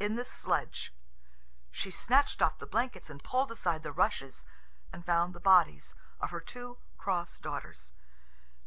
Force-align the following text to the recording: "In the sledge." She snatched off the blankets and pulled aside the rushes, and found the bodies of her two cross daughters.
"In 0.00 0.16
the 0.16 0.24
sledge." 0.24 0.94
She 1.70 1.90
snatched 1.90 2.40
off 2.40 2.56
the 2.56 2.64
blankets 2.66 3.10
and 3.10 3.22
pulled 3.22 3.50
aside 3.50 3.82
the 3.82 3.92
rushes, 3.92 4.46
and 4.90 5.04
found 5.04 5.34
the 5.34 5.38
bodies 5.38 5.94
of 6.18 6.30
her 6.30 6.40
two 6.40 6.78
cross 6.96 7.38
daughters. 7.38 7.92